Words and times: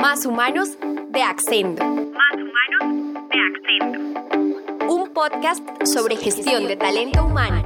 Más 0.00 0.24
Humanos 0.26 0.78
de 1.10 1.22
Accendo. 1.22 1.84
Más 1.84 2.34
Humanos 2.34 3.20
de 3.30 3.38
Accendo. 3.40 4.94
Un 4.94 5.12
podcast 5.12 5.60
sobre 5.84 6.16
gestión 6.16 6.68
de 6.68 6.76
talento 6.76 7.26
humano. 7.26 7.64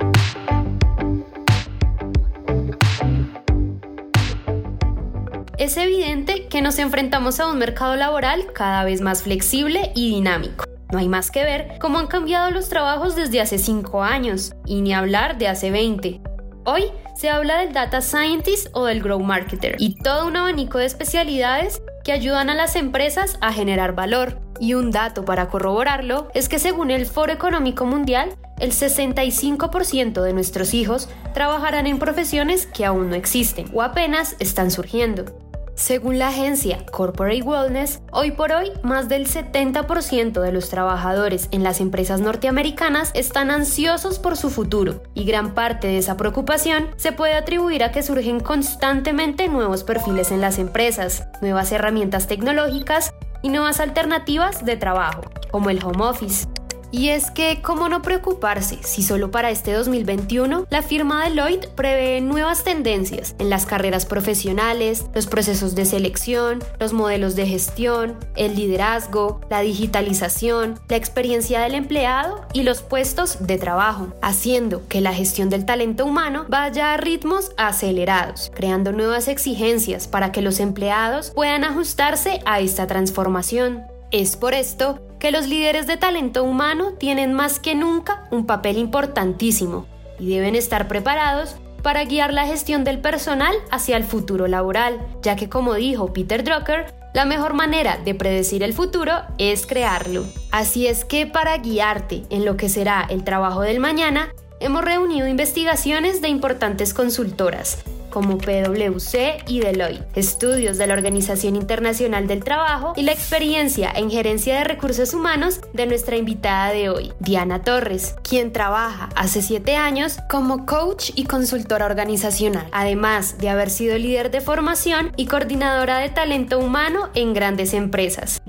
Es 5.59 5.77
evidente 5.77 6.48
que 6.48 6.62
nos 6.62 6.79
enfrentamos 6.79 7.39
a 7.39 7.50
un 7.50 7.59
mercado 7.59 7.96
laboral 7.96 8.46
cada 8.55 8.83
vez 8.85 9.03
más 9.03 9.25
flexible 9.25 9.93
y 9.95 10.14
dinámico. 10.14 10.64
No 10.91 11.01
hay 11.01 11.09
más 11.09 11.30
que 11.30 11.45
ver 11.45 11.75
cómo 11.80 11.99
han 11.99 12.07
cambiado 12.07 12.51
los 12.51 12.71
trabajos 12.71 13.14
desde 13.14 13.43
hace 13.43 13.59
5 13.59 14.03
años, 14.03 14.55
y 14.64 14.80
ni 14.80 14.95
hablar 14.95 15.37
de 15.37 15.49
hace 15.49 15.71
20. 15.71 16.23
Hoy 16.64 16.85
se 17.14 17.29
habla 17.29 17.59
del 17.59 17.75
Data 17.75 18.01
Scientist 18.01 18.69
o 18.73 18.87
del 18.87 19.03
Grow 19.03 19.21
Marketer 19.21 19.77
y 19.79 19.96
todo 19.96 20.27
un 20.27 20.37
abanico 20.37 20.79
de 20.79 20.86
especialidades 20.86 21.82
que 22.04 22.12
ayudan 22.12 22.50
a 22.50 22.54
las 22.54 22.76
empresas 22.76 23.38
a 23.40 23.52
generar 23.52 23.94
valor. 23.94 24.40
Y 24.61 24.74
un 24.74 24.90
dato 24.90 25.24
para 25.24 25.48
corroborarlo 25.48 26.28
es 26.34 26.48
que 26.48 26.58
según 26.58 26.90
el 26.90 27.06
Foro 27.06 27.32
Económico 27.32 27.84
Mundial, 27.84 28.36
el 28.61 28.72
65% 28.72 30.22
de 30.22 30.32
nuestros 30.32 30.75
hijos 30.75 31.08
trabajarán 31.34 31.86
en 31.86 31.98
profesiones 31.98 32.66
que 32.66 32.84
aún 32.84 33.11
no 33.11 33.16
existen 33.16 33.66
o 33.72 33.83
apenas 33.83 34.36
están 34.38 34.70
surgiendo. 34.70 35.52
Según 35.75 36.19
la 36.19 36.28
agencia 36.28 36.84
Corporate 36.86 37.42
Wellness, 37.42 38.03
hoy 38.12 38.33
por 38.33 38.53
hoy 38.53 38.70
más 38.83 39.08
del 39.08 39.27
70% 39.27 40.41
de 40.41 40.53
los 40.53 40.69
trabajadores 40.69 41.48
en 41.50 41.62
las 41.62 41.81
empresas 41.81 42.20
norteamericanas 42.20 43.11
están 43.14 43.50
ansiosos 43.50 44.19
por 44.19 44.36
su 44.36 44.50
futuro 44.50 45.03
y 45.14 45.25
gran 45.25 45.55
parte 45.55 45.86
de 45.89 45.98
esa 45.98 46.17
preocupación 46.17 46.89
se 46.97 47.12
puede 47.12 47.34
atribuir 47.34 47.84
a 47.84 47.91
que 47.91 48.03
surgen 48.03 48.41
constantemente 48.41 49.48
nuevos 49.48 49.83
perfiles 49.83 50.31
en 50.31 50.42
las 50.42 50.58
empresas, 50.58 51.27
nuevas 51.41 51.73
herramientas 51.73 52.27
tecnológicas 52.27 53.15
y 53.41 53.48
nuevas 53.48 53.81
alternativas 53.81 54.65
de 54.65 54.77
trabajo, 54.77 55.23
como 55.50 55.70
el 55.70 55.83
home 55.83 56.05
office. 56.05 56.47
Y 56.93 57.09
es 57.09 57.31
que, 57.31 57.62
¿cómo 57.62 57.89
no 57.89 58.03
preocuparse 58.03 58.79
si 58.83 59.03
solo 59.03 59.31
para 59.31 59.51
este 59.51 59.73
2021 59.73 60.67
la 60.69 60.83
firma 60.83 61.25
Deloitte 61.25 61.69
prevé 61.69 62.21
nuevas 62.21 62.65
tendencias 62.65 63.34
en 63.39 63.49
las 63.49 63.65
carreras 63.65 64.05
profesionales, 64.05 65.07
los 65.15 65.27
procesos 65.27 65.75
de 65.75 65.87
selección, 65.87 66.62
los 66.79 66.93
modelos 66.93 67.34
de 67.34 67.47
gestión, 67.47 68.19
el 68.37 68.57
liderazgo, 68.57 69.41
la 69.49 69.62
digitalización, 69.62 70.79
la 70.89 70.97
experiencia 70.97 71.62
del 71.62 71.75
empleado 71.75 72.47
y 72.53 72.62
los 72.62 72.83
puestos 72.83 73.39
de 73.47 73.56
trabajo, 73.56 74.12
haciendo 74.21 74.87
que 74.89 75.01
la 75.01 75.15
gestión 75.15 75.49
del 75.49 75.65
talento 75.65 76.05
humano 76.05 76.45
vaya 76.51 76.93
a 76.93 76.99
ritmos 76.99 77.53
acelerados, 77.56 78.53
creando 78.55 78.93
nuevas 78.93 79.29
exigencias 79.29 80.09
para 80.09 80.31
que 80.31 80.43
los 80.43 80.61
empleados 80.61 81.31
puedan 81.31 81.65
ajustarse 81.65 82.41
a 82.45 82.61
esta 82.61 82.87
transformación. 82.87 83.83
Es 84.11 84.37
por 84.37 84.53
esto 84.53 85.01
que 85.23 85.31
los 85.31 85.47
líderes 85.47 85.87
de 85.87 85.97
talento 85.97 86.42
humano 86.42 86.95
tienen 86.98 87.33
más 87.33 87.61
que 87.61 87.77
nunca 87.77 88.27
un 88.33 88.45
papel 88.45 88.77
importantísimo 88.77 89.87
y 90.19 90.28
deben 90.28 90.56
estar 90.56 90.89
preparados 90.89 91.55
para 91.81 92.05
guiar 92.05 92.33
la 92.33 92.45
gestión 92.45 92.83
del 92.83 92.98
personal 92.98 93.55
hacia 93.70 93.97
el 93.97 94.03
futuro 94.03 94.48
laboral, 94.48 94.98
ya 95.23 95.37
que 95.37 95.48
como 95.48 95.75
dijo 95.75 96.12
Peter 96.12 96.43
Drucker, 96.43 96.93
la 97.15 97.25
mejor 97.25 97.55
manera 97.55 97.98
de 98.05 98.17
predecir 98.17 98.65
el 98.65 98.73
futuro 98.73 99.12
es 99.39 99.65
crearlo. 99.65 100.25
Así 100.50 100.89
es 100.89 101.05
que 101.05 101.28
para 101.28 101.56
guiarte 101.59 102.25
en 102.31 102.45
lo 102.45 102.56
que 102.56 102.69
será 102.69 103.06
el 103.09 103.23
trabajo 103.23 103.61
del 103.61 103.78
mañana, 103.78 104.34
hemos 104.59 104.84
reunido 104.84 105.28
investigaciones 105.28 106.20
de 106.20 106.31
importantes 106.31 106.93
consultoras, 106.95 107.78
como 108.13 108.39
PwC 108.39 109.43
y 109.49 109.61
Deloitte, 109.61 110.07
estudios 110.15 110.79
de 110.79 110.87
la 110.87 110.95
Organización 110.95 111.57
Internacional 111.57 112.29
del 112.29 112.45
Trabajo 112.45 112.93
y 112.95 113.03
la 113.03 113.13
experiencia 113.13 113.91
en 113.93 114.11
gerencia 114.11 114.59
de 114.59 114.65
recursos 114.65 115.15
humanos 115.15 115.61
de 115.73 115.87
nuestra 115.87 116.17
invitada 116.17 116.71
de 116.72 116.91
hoy, 116.91 117.12
Diana 117.19 117.62
Torres, 117.62 118.15
quien 118.22 118.53
trabaja 118.53 119.09
hace 119.17 119.43
siete 119.43 119.77
años 119.77 120.19
como 120.31 120.67
coach 120.67 121.11
y 121.17 121.25
consultora 121.25 121.87
organizacional, 121.87 122.69
además 122.71 123.39
de 123.39 123.49
haber 123.49 123.71
sido 123.71 123.97
líder 123.99 124.31
de 124.31 124.43
formación 124.43 125.12
y 125.17 125.27
coordinadora 125.27 125.99
de 125.99 126.11
talento 126.11 126.59
humano 126.59 127.09
en 127.15 127.33
grandes 127.33 127.72
empresas. 127.72 128.43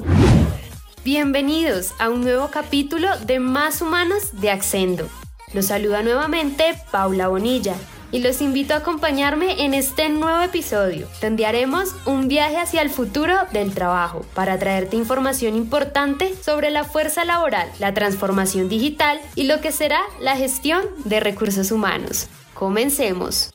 Bienvenidos 1.06 1.94
a 2.00 2.10
un 2.10 2.22
nuevo 2.22 2.50
capítulo 2.52 3.08
de 3.26 3.40
Más 3.40 3.82
Humanos 3.82 4.42
de 4.42 4.52
Accendo. 4.52 5.08
Los 5.54 5.68
saluda 5.68 6.02
nuevamente 6.02 6.76
Paula 6.92 7.28
Bonilla 7.28 7.76
y 8.14 8.20
los 8.20 8.40
invito 8.40 8.76
a 8.76 8.78
acompañarme 8.78 9.66
en 9.66 9.74
este 9.74 10.08
nuevo 10.08 10.42
episodio, 10.42 11.08
donde 11.22 11.46
haremos 11.46 11.96
un 12.06 12.30
viaje 12.30 12.58
hacia 12.58 12.82
el 12.82 12.92
futuro 12.92 13.36
del 13.52 13.74
trabajo 13.74 14.24
para 14.36 14.58
traerte 14.58 14.96
información 14.96 15.56
importante 15.56 16.34
sobre 16.42 16.70
la 16.70 16.86
fuerza 16.86 17.26
laboral, 17.26 17.70
la 17.80 17.94
transformación 17.94 18.70
digital 18.70 19.20
y 19.36 19.44
lo 19.44 19.60
que 19.60 19.72
será 19.72 20.00
la 20.22 20.38
gestión 20.38 20.84
de 21.04 21.20
recursos 21.20 21.72
humanos. 21.72 22.28
Comencemos. 22.54 23.52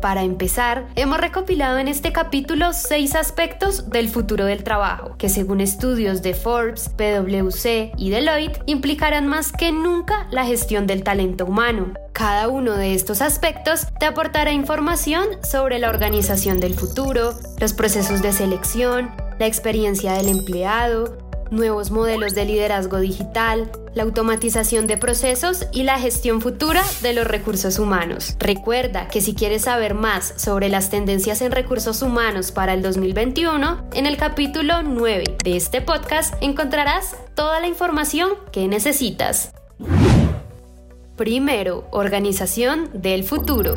Para 0.00 0.22
empezar, 0.22 0.86
hemos 0.94 1.18
recopilado 1.18 1.78
en 1.78 1.88
este 1.88 2.12
capítulo 2.12 2.72
seis 2.72 3.14
aspectos 3.14 3.88
del 3.90 4.08
futuro 4.08 4.44
del 4.44 4.62
trabajo, 4.62 5.16
que 5.18 5.28
según 5.28 5.60
estudios 5.60 6.22
de 6.22 6.34
Forbes, 6.34 6.90
PwC 6.90 7.92
y 7.96 8.10
Deloitte, 8.10 8.60
implicarán 8.66 9.26
más 9.26 9.52
que 9.52 9.72
nunca 9.72 10.26
la 10.30 10.44
gestión 10.44 10.86
del 10.86 11.02
talento 11.02 11.46
humano. 11.46 11.94
Cada 12.12 12.48
uno 12.48 12.76
de 12.76 12.94
estos 12.94 13.22
aspectos 13.22 13.86
te 13.98 14.06
aportará 14.06 14.52
información 14.52 15.26
sobre 15.42 15.78
la 15.78 15.88
organización 15.88 16.60
del 16.60 16.74
futuro, 16.74 17.34
los 17.58 17.72
procesos 17.72 18.22
de 18.22 18.32
selección, 18.32 19.10
la 19.38 19.46
experiencia 19.46 20.12
del 20.12 20.28
empleado, 20.28 21.18
nuevos 21.50 21.90
modelos 21.90 22.34
de 22.34 22.44
liderazgo 22.44 22.98
digital, 22.98 23.70
la 23.96 24.02
automatización 24.02 24.86
de 24.86 24.98
procesos 24.98 25.66
y 25.72 25.82
la 25.82 25.98
gestión 25.98 26.42
futura 26.42 26.84
de 27.00 27.14
los 27.14 27.26
recursos 27.26 27.78
humanos. 27.78 28.36
Recuerda 28.38 29.08
que 29.08 29.22
si 29.22 29.34
quieres 29.34 29.62
saber 29.62 29.94
más 29.94 30.34
sobre 30.36 30.68
las 30.68 30.90
tendencias 30.90 31.40
en 31.40 31.50
recursos 31.50 32.02
humanos 32.02 32.52
para 32.52 32.74
el 32.74 32.82
2021, 32.82 33.88
en 33.94 34.04
el 34.04 34.18
capítulo 34.18 34.82
9 34.82 35.38
de 35.42 35.56
este 35.56 35.80
podcast 35.80 36.34
encontrarás 36.42 37.16
toda 37.34 37.58
la 37.58 37.68
información 37.68 38.32
que 38.52 38.68
necesitas. 38.68 39.52
Primero, 41.16 41.88
organización 41.90 42.90
del 42.92 43.24
futuro. 43.24 43.76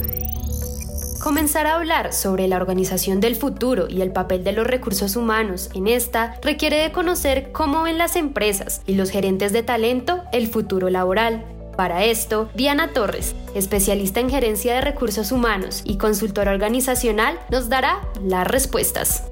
Comenzar 1.19 1.67
a 1.67 1.75
hablar 1.75 2.13
sobre 2.13 2.47
la 2.47 2.55
organización 2.55 3.19
del 3.19 3.35
futuro 3.35 3.87
y 3.89 4.01
el 4.01 4.11
papel 4.11 4.45
de 4.45 4.53
los 4.53 4.65
recursos 4.65 5.17
humanos 5.17 5.69
en 5.73 5.87
esta 5.87 6.39
requiere 6.41 6.77
de 6.77 6.93
conocer 6.93 7.51
cómo 7.51 7.83
ven 7.83 7.97
las 7.97 8.15
empresas 8.15 8.81
y 8.87 8.95
los 8.95 9.09
gerentes 9.09 9.51
de 9.51 9.61
talento 9.61 10.21
el 10.31 10.47
futuro 10.47 10.89
laboral. 10.89 11.43
Para 11.75 12.05
esto, 12.05 12.49
Diana 12.55 12.93
Torres, 12.93 13.35
especialista 13.53 14.21
en 14.21 14.29
gerencia 14.29 14.75
de 14.75 14.81
recursos 14.81 15.33
humanos 15.33 15.81
y 15.83 15.97
consultora 15.97 16.51
organizacional, 16.51 17.37
nos 17.51 17.67
dará 17.67 17.99
las 18.23 18.47
respuestas. 18.47 19.28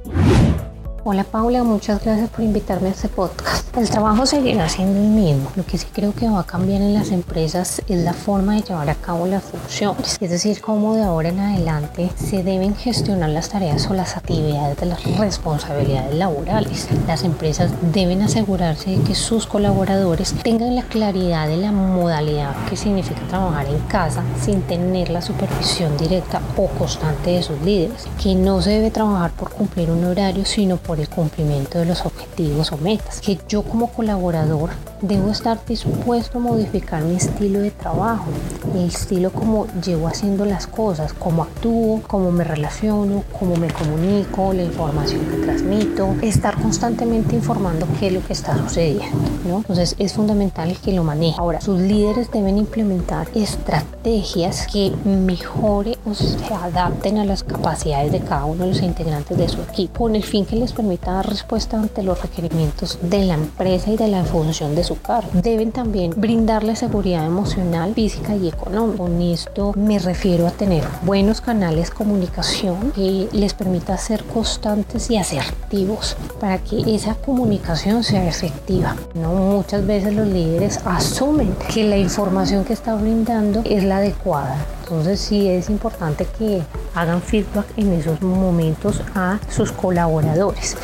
Hola 1.10 1.24
Paula, 1.24 1.64
muchas 1.64 2.04
gracias 2.04 2.30
por 2.30 2.44
invitarme 2.44 2.90
a 2.90 2.92
este 2.92 3.08
podcast. 3.08 3.74
El 3.78 3.90
trabajo 3.90 4.26
seguirá 4.26 4.68
siendo 4.68 5.00
el 5.00 5.08
mismo. 5.08 5.50
Lo 5.56 5.66
que 5.66 5.78
sí 5.78 5.88
creo 5.94 6.14
que 6.14 6.28
va 6.28 6.42
a 6.42 6.46
cambiar 6.46 6.82
en 6.82 6.94
las 6.94 7.12
empresas 7.12 7.82
es 7.88 8.00
la 8.00 8.12
forma 8.12 8.56
de 8.56 8.64
llevar 8.64 8.90
a 8.90 8.96
cabo 8.96 9.26
las 9.26 9.44
funciones. 9.44 10.18
Es 10.20 10.30
decir, 10.30 10.60
cómo 10.60 10.96
de 10.96 11.04
ahora 11.04 11.30
en 11.30 11.40
adelante 11.40 12.10
se 12.18 12.44
deben 12.44 12.76
gestionar 12.76 13.30
las 13.30 13.48
tareas 13.48 13.90
o 13.90 13.94
las 13.94 14.18
actividades 14.18 14.76
de 14.76 14.88
las 14.88 15.02
responsabilidades 15.18 16.14
laborales. 16.14 16.90
Las 17.08 17.24
empresas 17.24 17.72
deben 17.94 18.22
asegurarse 18.22 18.90
de 18.98 19.04
que 19.04 19.16
sus 19.16 19.48
colaboradores 19.48 20.34
tengan 20.44 20.76
la 20.76 20.84
claridad 20.84 21.48
de 21.48 21.56
la 21.56 21.72
modalidad 21.72 22.54
que 22.70 22.76
significa 22.76 23.22
trabajar 23.30 23.68
en 23.68 23.80
casa 23.88 24.24
sin 24.42 24.62
tener 24.64 25.10
la 25.10 25.22
supervisión 25.22 25.96
directa 25.96 26.42
o 26.58 26.68
constante 26.68 27.30
de 27.30 27.44
sus 27.44 27.62
líderes. 27.62 28.08
Que 28.22 28.36
no 28.36 28.62
se 28.62 28.72
debe 28.72 28.92
trabajar 28.92 29.32
por 29.32 29.52
cumplir 29.52 29.90
un 29.90 30.04
horario, 30.04 30.44
sino 30.44 30.76
por 30.76 30.97
el 31.00 31.10
cumplimiento 31.10 31.80
de 31.80 31.86
los 31.86 32.06
objetivos 32.06 32.72
o 32.72 32.78
metas. 32.78 33.22
Que 33.22 33.38
yo 33.48 33.64
como 33.64 33.88
colaborador 33.88 34.70
debo 35.02 35.30
estar 35.30 35.64
dispuesto 35.66 36.38
a 36.38 36.42
modificar 36.42 37.04
mi 37.04 37.16
estilo 37.16 37.60
de 37.60 37.72
trabajo, 37.72 38.26
el 38.74 38.86
estilo 38.86 39.32
como 39.32 39.68
llevo 39.84 40.08
haciendo 40.08 40.46
las 40.46 40.68
cosas, 40.68 41.14
cómo 41.14 41.44
actúo, 41.44 42.02
cómo 42.08 42.32
me 42.32 42.44
relaciono, 42.44 43.24
cómo 43.38 43.56
me 43.56 43.68
comunico, 43.68 44.54
la 44.54 44.64
información 44.64 45.22
que 45.26 45.38
transmito, 45.38 46.16
estar 46.22 46.60
constantemente 46.62 47.36
informando 47.36 47.88
qué 48.00 48.08
es 48.08 48.14
lo 48.14 48.26
que 48.26 48.34
está 48.34 48.58
sucediendo. 48.58 49.06
¿no? 49.48 49.58
Entonces 49.58 49.96
es 50.00 50.14
fundamental 50.14 50.76
que 50.84 50.94
lo 50.94 51.04
maneje. 51.04 51.36
Ahora, 51.40 51.62
sus 51.62 51.80
líderes 51.80 52.32
deben 52.32 52.58
implementar 52.58 53.28
estrategias 53.36 54.68
que 54.68 54.92
mejore 55.06 55.98
o 56.06 56.14
se 56.14 56.54
adapten 56.54 57.18
a 57.18 57.26
las 57.26 57.44
capacidades 57.44 58.12
de 58.12 58.20
cada 58.20 58.46
uno 58.46 58.64
de 58.64 58.72
los 58.72 58.82
integrantes 58.82 59.38
de 59.38 59.48
su 59.48 59.62
equipo, 59.62 60.04
con 60.04 60.16
el 60.16 60.24
fin 60.24 60.46
que 60.46 60.56
les 60.56 60.74
permita 60.74 60.87
permita 60.88 61.12
dar 61.12 61.30
respuesta 61.30 61.78
ante 61.78 62.02
los 62.02 62.22
requerimientos 62.22 62.98
de 63.02 63.26
la 63.26 63.34
empresa 63.34 63.92
y 63.92 63.98
de 63.98 64.08
la 64.08 64.24
función 64.24 64.74
de 64.74 64.86
su 64.86 65.02
cargo. 65.02 65.30
Deben 65.34 65.74
también 65.74 66.14
brindarle 66.16 66.78
seguridad 66.78 67.26
emocional, 67.26 67.94
física 67.94 68.38
y 68.38 68.48
económica. 68.48 69.00
Con 69.04 69.22
esto 69.22 69.74
me 69.76 70.00
refiero 70.00 70.48
a 70.48 70.52
tener 70.52 70.86
buenos 71.04 71.42
canales 71.42 71.90
de 71.90 71.96
comunicación 71.96 72.94
que 72.96 73.28
les 73.34 73.54
permita 73.54 73.98
ser 73.98 74.24
constantes 74.24 75.12
y 75.12 75.18
asertivos 75.18 76.16
para 76.40 76.60
que 76.60 76.96
esa 76.96 77.16
comunicación 77.16 78.06
sea 78.06 78.26
efectiva. 78.26 78.96
No 79.14 79.34
muchas 79.34 79.86
veces 79.86 80.14
los 80.14 80.28
líderes 80.28 80.80
asumen 80.86 81.54
que 81.74 81.84
la 81.84 81.98
información 81.98 82.64
que 82.64 82.72
está 82.72 82.96
brindando 82.96 83.62
es 83.66 83.84
la 83.84 83.98
adecuada. 83.98 84.56
Entonces 84.90 85.20
sí 85.20 85.50
es 85.50 85.70
importante 85.70 86.26
que 86.38 86.62
hagan 86.96 87.22
feedback 87.22 87.66
en 87.76 87.92
esos 87.92 88.22
momentos 88.22 89.02
a 89.16 89.38
sus 89.50 89.74
colaboradores. 89.74 90.78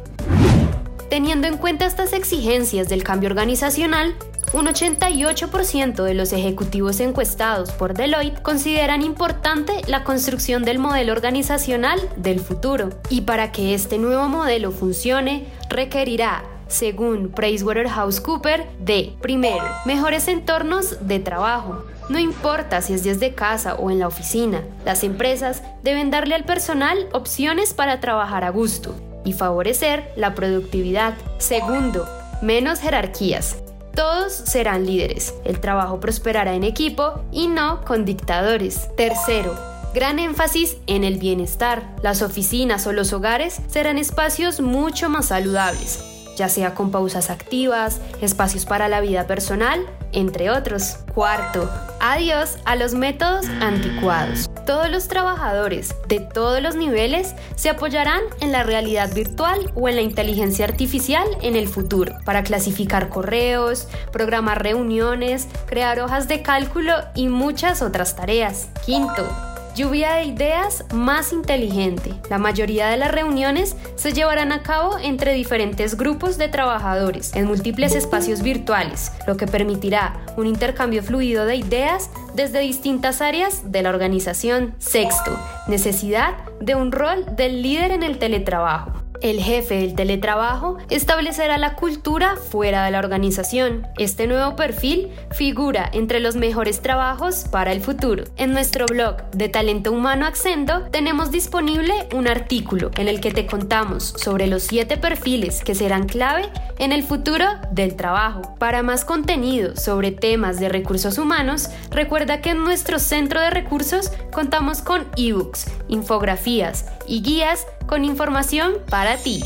Teniendo 1.09 1.47
en 1.47 1.55
cuenta 1.55 1.85
estas 1.85 2.11
exigencias 2.11 2.89
del 2.89 3.05
cambio 3.05 3.29
organizacional, 3.29 4.13
un 4.51 4.65
88% 4.65 6.03
de 6.03 6.13
los 6.15 6.33
ejecutivos 6.33 6.99
encuestados 6.99 7.71
por 7.71 7.93
Deloitte 7.93 8.41
consideran 8.41 9.03
importante 9.03 9.71
la 9.87 10.03
construcción 10.03 10.65
del 10.65 10.79
modelo 10.79 11.13
organizacional 11.13 11.97
del 12.17 12.41
futuro. 12.41 12.89
Y 13.09 13.21
para 13.21 13.53
que 13.53 13.73
este 13.73 13.99
nuevo 13.99 14.27
modelo 14.27 14.71
funcione, 14.71 15.47
requerirá 15.69 16.43
según 16.67 17.29
PricewaterhouseCoopers, 17.29 18.65
de, 18.79 19.13
primero, 19.21 19.63
mejores 19.85 20.27
entornos 20.27 21.07
de 21.07 21.19
trabajo. 21.19 21.85
No 22.09 22.19
importa 22.19 22.81
si 22.81 22.93
es 22.93 23.03
desde 23.03 23.33
casa 23.33 23.75
o 23.75 23.89
en 23.89 23.99
la 23.99 24.07
oficina, 24.07 24.61
las 24.85 25.03
empresas 25.03 25.63
deben 25.83 26.11
darle 26.11 26.35
al 26.35 26.43
personal 26.43 27.07
opciones 27.13 27.73
para 27.73 27.99
trabajar 27.99 28.43
a 28.43 28.49
gusto 28.49 28.95
y 29.23 29.33
favorecer 29.33 30.11
la 30.15 30.35
productividad. 30.35 31.13
Segundo, 31.37 32.07
menos 32.41 32.79
jerarquías. 32.79 33.57
Todos 33.95 34.33
serán 34.33 34.85
líderes. 34.85 35.35
El 35.45 35.59
trabajo 35.59 35.99
prosperará 35.99 36.55
en 36.55 36.63
equipo 36.63 37.21
y 37.31 37.47
no 37.47 37.85
con 37.85 38.05
dictadores. 38.05 38.89
Tercero, 38.97 39.55
gran 39.93 40.19
énfasis 40.19 40.77
en 40.87 41.03
el 41.03 41.19
bienestar. 41.19 41.95
Las 42.01 42.21
oficinas 42.21 42.87
o 42.87 42.91
los 42.91 43.13
hogares 43.13 43.61
serán 43.67 43.97
espacios 43.97 44.61
mucho 44.61 45.09
más 45.09 45.27
saludables, 45.27 46.03
ya 46.35 46.49
sea 46.49 46.73
con 46.73 46.91
pausas 46.91 47.29
activas, 47.29 47.99
espacios 48.21 48.65
para 48.65 48.87
la 48.87 49.01
vida 49.01 49.27
personal, 49.27 49.85
entre 50.11 50.49
otros. 50.49 50.97
Cuarto, 51.13 51.69
adiós 51.99 52.57
a 52.65 52.75
los 52.75 52.93
métodos 52.93 53.45
anticuados. 53.59 54.49
Todos 54.65 54.89
los 54.89 55.07
trabajadores 55.07 55.93
de 56.07 56.19
todos 56.19 56.61
los 56.61 56.75
niveles 56.75 57.35
se 57.55 57.69
apoyarán 57.69 58.21
en 58.39 58.51
la 58.51 58.63
realidad 58.63 59.13
virtual 59.13 59.71
o 59.75 59.89
en 59.89 59.95
la 59.95 60.01
inteligencia 60.01 60.65
artificial 60.65 61.27
en 61.41 61.55
el 61.55 61.67
futuro 61.67 62.13
para 62.25 62.43
clasificar 62.43 63.09
correos, 63.09 63.87
programar 64.11 64.63
reuniones, 64.63 65.47
crear 65.65 65.99
hojas 65.99 66.27
de 66.27 66.41
cálculo 66.41 66.93
y 67.15 67.27
muchas 67.27 67.81
otras 67.81 68.15
tareas. 68.15 68.69
Quinto, 68.85 69.52
Lluvia 69.75 70.13
de 70.13 70.25
ideas 70.25 70.85
más 70.93 71.33
inteligente. 71.33 72.13
La 72.29 72.37
mayoría 72.37 72.89
de 72.89 72.97
las 72.97 73.11
reuniones 73.11 73.75
se 73.95 74.13
llevarán 74.13 74.51
a 74.51 74.61
cabo 74.61 74.99
entre 74.99 75.33
diferentes 75.33 75.97
grupos 75.97 76.37
de 76.37 76.47
trabajadores 76.47 77.35
en 77.35 77.47
múltiples 77.47 77.95
espacios 77.95 78.43
virtuales, 78.43 79.11
lo 79.25 79.35
que 79.35 79.47
permitirá 79.47 80.19
un 80.37 80.45
intercambio 80.45 81.01
fluido 81.01 81.47
de 81.47 81.55
ideas 81.55 82.11
desde 82.35 82.59
distintas 82.59 83.19
áreas 83.21 83.71
de 83.71 83.81
la 83.81 83.89
organización. 83.89 84.75
Sexto, 84.77 85.35
necesidad 85.67 86.35
de 86.61 86.75
un 86.75 86.91
rol 86.91 87.35
del 87.35 87.63
líder 87.63 87.91
en 87.91 88.03
el 88.03 88.19
teletrabajo 88.19 89.02
el 89.21 89.39
jefe 89.39 89.75
del 89.75 89.95
teletrabajo 89.95 90.77
establecerá 90.89 91.57
la 91.57 91.75
cultura 91.75 92.35
fuera 92.35 92.85
de 92.85 92.91
la 92.91 92.99
organización. 92.99 93.87
Este 93.97 94.27
nuevo 94.27 94.55
perfil 94.55 95.11
figura 95.31 95.89
entre 95.93 96.19
los 96.19 96.35
mejores 96.35 96.81
trabajos 96.81 97.45
para 97.49 97.71
el 97.71 97.81
futuro. 97.81 98.25
En 98.37 98.53
nuestro 98.53 98.85
blog 98.85 99.17
de 99.31 99.49
Talento 99.49 99.91
Humano 99.91 100.25
Accendo 100.25 100.83
tenemos 100.91 101.31
disponible 101.31 101.93
un 102.13 102.27
artículo 102.27 102.91
en 102.97 103.07
el 103.07 103.21
que 103.21 103.31
te 103.31 103.45
contamos 103.45 104.13
sobre 104.17 104.47
los 104.47 104.63
siete 104.63 104.97
perfiles 104.97 105.63
que 105.63 105.75
serán 105.75 106.07
clave 106.07 106.49
en 106.77 106.91
el 106.91 107.03
futuro 107.03 107.45
del 107.71 107.95
trabajo. 107.95 108.55
Para 108.59 108.83
más 108.83 109.05
contenido 109.05 109.75
sobre 109.75 110.11
temas 110.11 110.59
de 110.59 110.69
recursos 110.69 111.17
humanos, 111.17 111.69
recuerda 111.91 112.41
que 112.41 112.51
en 112.51 112.63
nuestro 112.63 112.99
centro 112.99 113.39
de 113.41 113.49
recursos 113.49 114.11
contamos 114.31 114.81
con 114.81 115.07
ebooks, 115.15 115.67
infografías 115.87 116.85
y 117.07 117.21
guías 117.21 117.67
con 117.87 118.05
información 118.05 118.75
para 118.89 119.17
ti. 119.17 119.43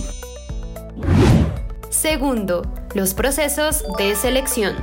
Segundo, 1.89 2.61
los 2.93 3.13
procesos 3.13 3.83
de 3.97 4.15
selección. 4.15 4.75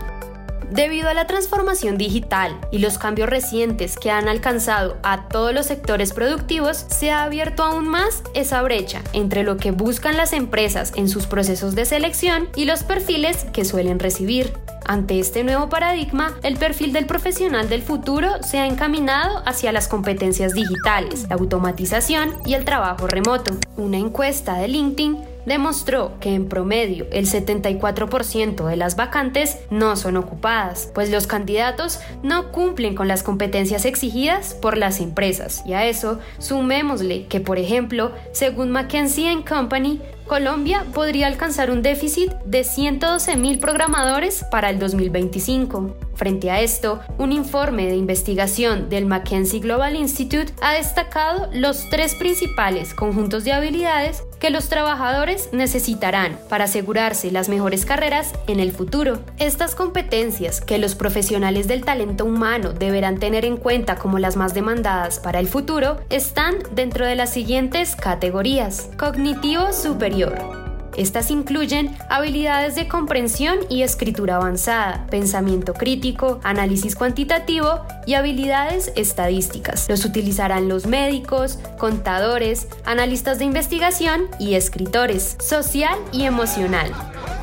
Debido 0.71 1.09
a 1.09 1.15
la 1.15 1.27
transformación 1.27 1.99
digital 1.99 2.59
y 2.73 2.79
los 2.79 2.99
cambios 2.99 3.29
recientes 3.29 3.97
que 3.97 4.11
han 4.11 4.29
alcanzado 4.29 4.97
a 5.05 5.29
todos 5.29 5.55
los 5.55 5.67
sectores 5.67 6.13
productivos, 6.13 6.87
se 6.89 7.13
ha 7.13 7.23
abierto 7.23 7.63
aún 7.63 7.87
más 7.87 8.25
esa 8.35 8.61
brecha 8.63 9.03
entre 9.13 9.45
lo 9.45 9.57
que 9.57 9.71
buscan 9.71 10.17
las 10.17 10.33
empresas 10.33 10.93
en 10.97 11.09
sus 11.09 11.27
procesos 11.27 11.77
de 11.77 11.85
selección 11.85 12.49
y 12.57 12.65
los 12.65 12.83
perfiles 12.83 13.45
que 13.53 13.65
suelen 13.65 14.01
recibir. 14.01 14.53
Ante 14.87 15.19
este 15.19 15.45
nuevo 15.45 15.71
paradigma, 15.71 16.35
el 16.43 16.59
perfil 16.59 16.93
del 16.93 17.07
profesional 17.07 17.71
del 17.71 17.81
futuro 17.81 18.29
se 18.43 18.59
ha 18.59 18.67
encaminado 18.67 19.43
hacia 19.47 19.73
las 19.73 19.89
competencias 19.89 20.53
digitales, 20.53 21.27
la 21.31 21.37
automatización 21.37 22.35
y 22.45 22.53
el 22.53 22.67
trabajo 22.67 23.07
remoto. 23.07 23.53
Una 23.79 23.97
encuesta 23.97 24.59
de 24.59 24.69
LinkedIn 24.69 25.35
demostró 25.47 26.19
que 26.21 26.35
en 26.35 26.49
promedio 26.49 27.07
el 27.13 27.27
74% 27.27 28.67
de 28.67 28.77
las 28.77 28.97
vacantes 28.97 29.59
no 29.71 29.97
son 29.97 30.17
ocupadas, 30.17 30.91
pues 30.95 31.11
los 31.11 31.27
candidatos 31.27 32.01
no 32.23 32.53
cumplen 32.53 32.95
con 32.95 33.09
las 33.09 33.23
competencias 33.23 33.85
exigidas 33.85 34.55
por 34.55 34.77
las 34.77 35.01
empresas. 35.01 35.63
Y 35.67 35.73
a 35.73 35.87
eso 35.87 36.19
sumémosle 36.39 37.27
que, 37.27 37.41
por 37.41 37.59
ejemplo, 37.59 38.13
según 38.33 38.71
McKinsey 38.71 39.45
Company, 39.45 40.01
Colombia 40.27 40.85
podría 40.95 41.27
alcanzar 41.27 41.71
un 41.71 41.83
déficit 41.83 42.33
de 42.45 42.63
112.000 42.63 43.61
programadores 43.61 44.45
para 44.51 44.71
el 44.71 44.79
2025. 44.79 46.04
Frente 46.25 46.51
a 46.51 46.63
esto, 46.63 47.01
un 47.19 47.33
informe 47.33 47.85
de 47.87 47.97
investigación 47.97 48.89
del 48.89 49.05
Mackenzie 49.05 49.61
Global 49.61 49.95
Institute 49.95 50.55
ha 50.63 50.73
destacado 50.73 51.51
los 51.53 51.91
tres 51.91 52.15
principales 52.15 52.95
conjuntos 52.95 53.45
de 53.45 53.53
habilidades 53.53 54.23
que 54.41 54.49
los 54.49 54.71
trabajadores 54.71 55.51
necesitarán 55.53 56.39
para 56.49 56.65
asegurarse 56.65 57.31
las 57.31 57.51
mejores 57.51 57.85
carreras 57.85 58.33
en 58.47 58.59
el 58.59 58.73
futuro. 58.73 59.19
Estas 59.37 59.75
competencias 59.75 60.63
que 60.63 60.79
los 60.79 60.95
profesionales 60.95 61.69
del 61.69 61.85
talento 61.85 62.25
humano 62.25 62.73
deberán 62.73 63.19
tener 63.19 63.45
en 63.45 63.59
cuenta 63.59 63.97
como 63.97 64.19
las 64.19 64.37
más 64.37 64.55
demandadas 64.55 65.19
para 65.19 65.41
el 65.41 65.47
futuro 65.47 65.99
están 66.09 66.55
dentro 66.75 67.05
de 67.05 67.17
las 67.17 67.35
siguientes 67.35 67.97
categorías. 67.97 68.89
Cognitivo 68.97 69.75
superior 69.75 70.64
estas 70.97 71.31
incluyen 71.31 71.97
habilidades 72.09 72.75
de 72.75 72.89
comprensión 72.89 73.59
y 73.69 73.83
escritura 73.83 74.37
avanzada, 74.37 75.07
pensamiento 75.11 75.75
crítico, 75.75 76.41
análisis 76.43 76.97
cuantitativo 76.97 77.81
y 78.07 78.15
habilidades 78.15 78.93
estadísticas. 78.97 79.89
Los 79.89 80.05
utilizarán 80.05 80.69
los 80.69 80.87
médicos, 80.87 81.59
contadores, 81.79 82.69
analistas 82.85 83.39
de 83.39 83.45
investigación 83.45 84.29
y 84.39 84.55
escritores. 84.55 85.37
Social 85.41 85.99
y 86.13 86.25
emocional. 86.25 86.93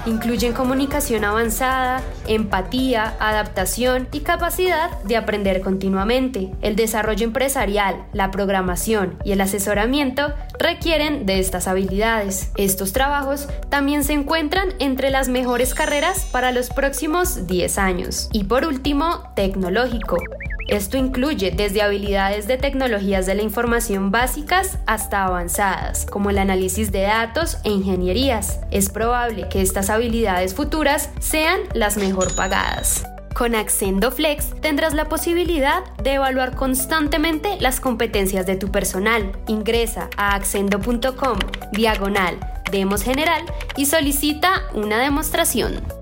Incluyen 0.06 0.54
comunicación 0.54 1.24
avanzada, 1.24 2.02
empatía, 2.28 3.16
adaptación 3.20 4.08
y 4.12 4.22
capacidad 4.22 5.02
de 5.04 5.16
aprender 5.16 5.62
continuamente. 5.62 6.52
El 6.62 6.76
desarrollo 6.76 7.26
empresarial, 7.26 8.06
la 8.14 8.32
programación 8.32 9.18
y 9.24 9.34
el 9.34 9.42
asesoramiento 9.42 10.34
requieren 10.58 11.26
de 11.26 11.40
estas 11.40 11.68
habilidades. 11.68 12.52
Estos 12.58 12.94
trabajos 12.94 13.48
también 13.70 14.04
se 14.04 14.14
encuentran 14.14 14.70
entre 14.80 15.12
las 15.12 15.30
mejores 15.30 15.74
carreras 15.76 16.26
para 16.32 16.52
los 16.52 16.70
próximos 16.70 17.48
10 17.48 17.78
años. 17.78 18.30
Y 18.34 18.46
por 18.46 18.66
último, 18.66 19.32
tecnológico. 19.36 20.18
Esto 20.68 20.98
incluye 20.98 21.52
desde 21.52 21.82
habilidades 21.82 22.48
de 22.48 22.58
tecnologías 22.58 23.26
de 23.26 23.36
la 23.36 23.42
información 23.42 24.12
básicas 24.12 24.78
hasta 24.86 25.26
avanzadas, 25.26 26.06
como 26.06 26.30
el 26.30 26.38
análisis 26.38 26.92
de 26.92 27.02
datos 27.02 27.58
e 27.64 27.70
ingenierías. 27.70 28.60
Es 28.72 28.90
probable 28.90 29.48
que 29.50 29.62
estas 29.62 29.90
habilidades 29.90 30.54
futuras 30.54 31.10
sean 31.20 31.60
las 31.74 31.98
mejor 31.98 32.36
pagadas. 32.36 33.06
Con 33.34 33.56
Accendo 33.56 34.12
Flex 34.12 34.54
tendrás 34.62 34.94
la 34.94 35.10
posibilidad 35.10 35.84
de 36.04 36.14
evaluar 36.14 36.56
constantemente 36.56 37.58
las 37.60 37.80
competencias 37.80 38.46
de 38.46 38.58
tu 38.58 38.72
personal. 38.72 39.32
Ingresa 39.48 40.10
a 40.18 40.36
accendo.com 40.36 41.40
diagonal 41.72 42.38
demos 42.72 43.04
general 43.04 43.44
y 43.76 43.86
solicita 43.86 44.64
una 44.74 44.98
demostración. 44.98 46.01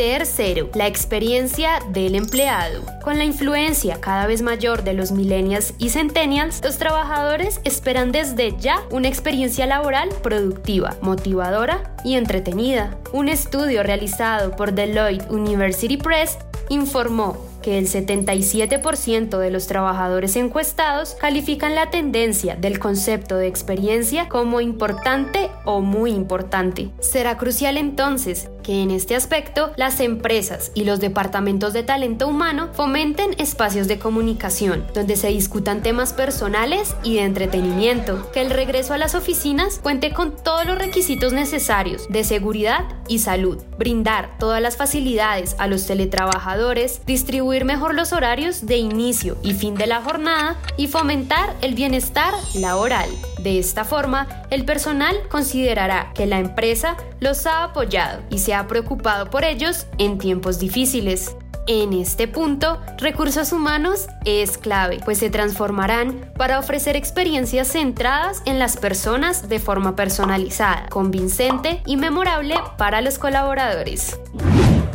Tercero, 0.00 0.70
la 0.72 0.86
experiencia 0.86 1.80
del 1.90 2.14
empleado. 2.14 2.82
Con 3.02 3.18
la 3.18 3.24
influencia 3.24 4.00
cada 4.00 4.26
vez 4.26 4.40
mayor 4.40 4.82
de 4.82 4.94
los 4.94 5.12
millennials 5.12 5.74
y 5.76 5.90
centennials, 5.90 6.62
los 6.64 6.78
trabajadores 6.78 7.60
esperan 7.64 8.10
desde 8.10 8.56
ya 8.58 8.80
una 8.90 9.08
experiencia 9.08 9.66
laboral 9.66 10.08
productiva, 10.22 10.96
motivadora 11.02 11.94
y 12.02 12.14
entretenida. 12.14 12.96
Un 13.12 13.28
estudio 13.28 13.82
realizado 13.82 14.56
por 14.56 14.72
Deloitte 14.72 15.30
University 15.30 15.98
Press 15.98 16.38
informó 16.70 17.36
que 17.60 17.78
el 17.78 17.86
77% 17.86 19.38
de 19.38 19.50
los 19.50 19.66
trabajadores 19.66 20.36
encuestados 20.36 21.16
califican 21.20 21.74
la 21.74 21.90
tendencia 21.90 22.56
del 22.56 22.78
concepto 22.78 23.36
de 23.36 23.48
experiencia 23.48 24.28
como 24.28 24.60
importante 24.60 25.50
o 25.64 25.80
muy 25.80 26.12
importante. 26.12 26.88
Será 27.00 27.36
crucial 27.36 27.76
entonces 27.76 28.48
que 28.62 28.82
en 28.82 28.90
este 28.90 29.16
aspecto 29.16 29.72
las 29.76 30.00
empresas 30.00 30.72
y 30.74 30.84
los 30.84 31.00
departamentos 31.00 31.72
de 31.72 31.82
talento 31.82 32.28
humano 32.28 32.68
fomenten 32.72 33.34
espacios 33.38 33.88
de 33.88 33.98
comunicación 33.98 34.86
donde 34.94 35.16
se 35.16 35.28
discutan 35.28 35.82
temas 35.82 36.12
personales 36.12 36.94
y 37.02 37.16
de 37.16 37.22
entretenimiento, 37.22 38.30
que 38.32 38.40
el 38.40 38.50
regreso 38.50 38.94
a 38.94 38.98
las 38.98 39.14
oficinas 39.14 39.78
cuente 39.78 40.12
con 40.12 40.36
todos 40.36 40.66
los 40.66 40.78
requisitos 40.78 41.32
necesarios 41.32 42.08
de 42.08 42.24
seguridad 42.24 42.84
y 43.08 43.20
salud, 43.20 43.58
brindar 43.78 44.36
todas 44.38 44.60
las 44.62 44.76
facilidades 44.76 45.56
a 45.58 45.66
los 45.66 45.86
teletrabajadores, 45.86 47.02
distribuir 47.06 47.64
mejor 47.64 47.94
los 47.94 48.12
horarios 48.12 48.66
de 48.66 48.76
inicio 48.76 49.36
y 49.42 49.54
fin 49.54 49.74
de 49.74 49.86
la 49.86 50.02
jornada 50.02 50.56
y 50.76 50.86
fomentar 50.86 51.54
el 51.60 51.74
bienestar 51.74 52.34
laboral. 52.54 53.10
De 53.42 53.58
esta 53.58 53.84
forma, 53.84 54.28
el 54.50 54.64
personal 54.64 55.16
considerará 55.30 56.12
que 56.14 56.26
la 56.26 56.38
empresa 56.38 56.96
los 57.20 57.46
ha 57.46 57.64
apoyado 57.64 58.22
y 58.28 58.38
se 58.38 58.54
ha 58.54 58.66
preocupado 58.66 59.30
por 59.30 59.44
ellos 59.44 59.86
en 59.98 60.18
tiempos 60.18 60.58
difíciles. 60.58 61.34
En 61.66 61.92
este 61.92 62.26
punto, 62.26 62.80
recursos 62.98 63.52
humanos 63.52 64.08
es 64.24 64.58
clave, 64.58 65.00
pues 65.04 65.18
se 65.18 65.30
transformarán 65.30 66.32
para 66.36 66.58
ofrecer 66.58 66.96
experiencias 66.96 67.68
centradas 67.68 68.42
en 68.44 68.58
las 68.58 68.76
personas 68.76 69.48
de 69.48 69.58
forma 69.58 69.94
personalizada, 69.94 70.88
convincente 70.88 71.80
y 71.86 71.96
memorable 71.96 72.56
para 72.76 73.00
los 73.00 73.18
colaboradores. 73.18 74.18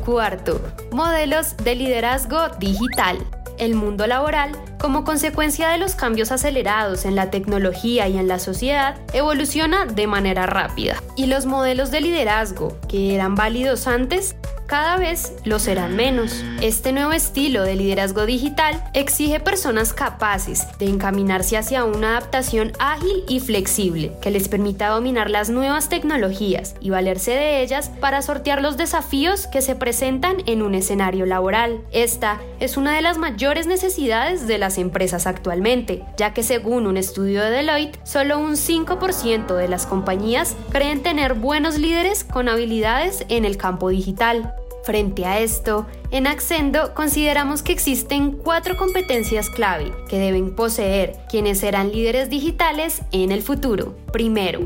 Cuarto, 0.06 0.62
modelos 0.92 1.56
de 1.58 1.76
liderazgo 1.76 2.50
digital. 2.60 3.18
El 3.58 3.76
mundo 3.76 4.08
laboral 4.08 4.52
como 4.86 5.04
consecuencia 5.04 5.70
de 5.70 5.80
los 5.80 5.96
cambios 5.96 6.32
acelerados 6.32 7.06
en 7.06 7.16
la 7.16 7.32
tecnología 7.32 8.08
y 8.08 8.18
en 8.18 8.28
la 8.28 8.38
sociedad, 8.38 8.98
evoluciona 9.14 9.88
de 9.88 10.06
manera 10.06 10.46
rápida. 10.46 11.02
Y 11.16 11.26
los 11.26 11.48
modelos 11.48 11.90
de 11.90 12.02
liderazgo 12.02 12.78
que 12.88 13.16
eran 13.16 13.34
válidos 13.34 13.88
antes 13.88 14.36
cada 14.68 14.98
vez 14.98 15.34
lo 15.44 15.60
serán 15.60 15.96
menos. 15.96 16.44
Este 16.62 16.92
nuevo 16.92 17.12
estilo 17.12 17.64
de 17.64 17.76
liderazgo 17.76 18.26
digital 18.26 18.84
exige 18.94 19.40
personas 19.40 19.94
capaces 19.94 20.68
de 20.80 20.88
encaminarse 20.88 21.58
hacia 21.58 21.86
una 21.86 22.18
adaptación 22.18 22.72
ágil 22.80 23.24
y 23.28 23.40
flexible 23.40 24.12
que 24.22 24.32
les 24.32 24.48
permita 24.48 24.90
dominar 24.90 25.30
las 25.30 25.50
nuevas 25.50 25.90
tecnologías 25.90 26.76
y 26.80 26.90
valerse 26.90 27.32
de 27.32 27.62
ellas 27.62 27.92
para 28.00 28.22
sortear 28.22 28.62
los 28.62 28.78
desafíos 28.78 29.48
que 29.48 29.62
se 29.62 29.76
presentan 29.76 30.38
en 30.46 30.62
un 30.62 30.76
escenario 30.76 31.26
laboral. 31.26 31.82
Esta 31.92 32.40
es 32.60 32.78
una 32.78 32.96
de 32.96 33.02
las 33.02 33.18
mayores 33.18 33.68
necesidades 33.68 34.48
de 34.48 34.58
las 34.58 34.78
empresas 34.78 35.28
actualmente, 35.28 36.04
ya 36.18 36.34
que 36.34 36.44
según 36.44 36.88
un 36.88 36.98
estudio 36.98 37.42
de 37.42 37.52
Deloitte, 37.52 38.00
solo 38.04 38.40
un 38.40 38.54
5% 38.54 39.56
de 39.56 39.68
las 39.68 39.86
compañías 39.86 40.56
creen 40.72 41.04
tener 41.04 41.36
buenos 41.36 41.78
líderes 41.78 42.24
con 42.24 42.50
habilidades 42.50 43.26
en 43.30 43.46
el 43.46 43.58
campo 43.58 43.90
digital. 43.90 44.55
Frente 44.86 45.26
a 45.26 45.40
esto, 45.40 45.88
en 46.12 46.28
Accendo 46.28 46.94
consideramos 46.94 47.64
que 47.64 47.72
existen 47.72 48.34
cuatro 48.34 48.78
competencias 48.78 49.50
clave 49.50 49.92
que 50.08 50.20
deben 50.20 50.56
poseer 50.56 51.16
quienes 51.28 51.60
serán 51.60 51.92
líderes 51.92 52.30
digitales 52.30 53.02
en 53.12 53.32
el 53.32 53.42
futuro. 53.42 53.96
Primero, 54.14 54.60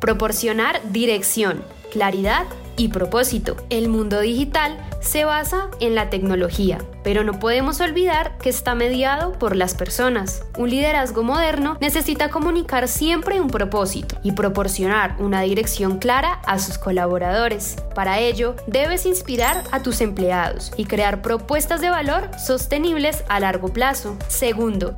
proporcionar 0.00 0.80
dirección, 0.92 1.64
claridad 1.90 2.46
y 2.76 2.88
propósito. 2.88 3.56
El 3.68 3.88
mundo 3.88 4.20
digital 4.20 4.78
se 5.00 5.24
basa 5.24 5.70
en 5.80 5.96
la 5.96 6.08
tecnología, 6.08 6.78
pero 7.06 7.22
no 7.22 7.38
podemos 7.38 7.80
olvidar 7.80 8.36
que 8.38 8.48
está 8.48 8.74
mediado 8.74 9.34
por 9.34 9.54
las 9.54 9.74
personas. 9.76 10.42
Un 10.58 10.70
liderazgo 10.70 11.22
moderno 11.22 11.78
necesita 11.80 12.30
comunicar 12.30 12.88
siempre 12.88 13.40
un 13.40 13.46
propósito 13.46 14.16
y 14.24 14.32
proporcionar 14.32 15.14
una 15.20 15.42
dirección 15.42 15.98
clara 15.98 16.40
a 16.46 16.58
sus 16.58 16.78
colaboradores. 16.78 17.76
Para 17.94 18.18
ello, 18.18 18.56
debes 18.66 19.06
inspirar 19.06 19.62
a 19.70 19.84
tus 19.84 20.00
empleados 20.00 20.72
y 20.76 20.86
crear 20.86 21.22
propuestas 21.22 21.80
de 21.80 21.90
valor 21.90 22.28
sostenibles 22.44 23.22
a 23.28 23.38
largo 23.38 23.68
plazo. 23.68 24.16
Segundo, 24.26 24.96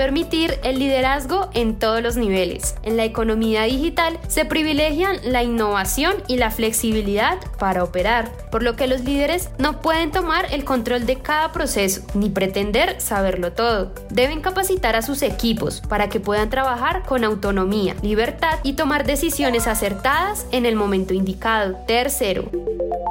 permitir 0.00 0.58
el 0.64 0.78
liderazgo 0.78 1.50
en 1.52 1.78
todos 1.78 2.02
los 2.02 2.16
niveles. 2.16 2.74
En 2.82 2.96
la 2.96 3.04
economía 3.04 3.64
digital 3.64 4.18
se 4.28 4.46
privilegian 4.46 5.18
la 5.24 5.42
innovación 5.42 6.14
y 6.26 6.38
la 6.38 6.50
flexibilidad 6.50 7.36
para 7.58 7.84
operar, 7.84 8.32
por 8.50 8.62
lo 8.62 8.76
que 8.76 8.86
los 8.86 9.02
líderes 9.02 9.50
no 9.58 9.82
pueden 9.82 10.10
tomar 10.10 10.46
el 10.54 10.64
control 10.64 11.04
de 11.04 11.09
cada 11.16 11.52
proceso 11.52 12.02
ni 12.14 12.30
pretender 12.30 13.00
saberlo 13.00 13.52
todo. 13.52 13.92
Deben 14.10 14.40
capacitar 14.40 14.96
a 14.96 15.02
sus 15.02 15.22
equipos 15.22 15.80
para 15.80 16.08
que 16.08 16.20
puedan 16.20 16.50
trabajar 16.50 17.04
con 17.04 17.24
autonomía, 17.24 17.96
libertad 18.02 18.58
y 18.62 18.74
tomar 18.74 19.06
decisiones 19.06 19.66
acertadas 19.66 20.46
en 20.52 20.66
el 20.66 20.76
momento 20.76 21.14
indicado. 21.14 21.76
Tercero, 21.86 22.50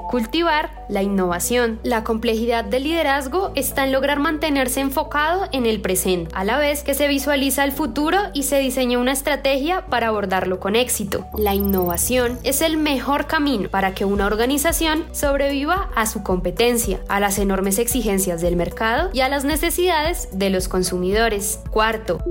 cultivar 0.10 0.86
la 0.90 1.04
innovación. 1.04 1.80
La 1.84 2.04
complejidad 2.04 2.66
del 2.66 2.84
liderazgo 2.84 3.52
está 3.56 3.86
en 3.86 3.92
lograr 3.92 4.20
mantenerse 4.20 4.82
enfocado 4.82 5.48
en 5.52 5.66
el 5.66 5.82
presente, 5.82 6.32
a 6.34 6.44
la 6.44 6.58
vez 6.58 6.84
que 6.84 6.94
se 6.94 7.08
visualiza 7.08 7.64
el 7.64 7.72
futuro 7.72 8.18
y 8.34 8.44
se 8.44 8.60
diseña 8.60 9.00
una 9.00 9.12
estrategia 9.12 9.86
para 9.86 10.08
abordarlo 10.08 10.60
con 10.60 10.76
éxito. 10.76 11.26
La 11.38 11.54
innovación 11.54 12.40
es 12.44 12.62
el 12.62 12.78
mejor 12.78 13.28
camino 13.28 13.70
para 13.70 13.94
que 13.94 14.06
una 14.06 14.26
organización 14.26 15.06
sobreviva 15.12 15.90
a 15.96 16.06
su 16.06 16.24
competencia, 16.24 17.00
a 17.08 17.20
las 17.20 17.38
enormes 17.38 17.80
exigencias 17.80 18.42
del 18.42 18.56
mercado 18.56 19.10
y 19.14 19.22
a 19.22 19.30
las 19.30 19.46
necesidades 19.46 20.30
de 20.32 20.50
los 20.50 20.68
consumidores. 20.68 21.60
Cuarto, 21.70 22.24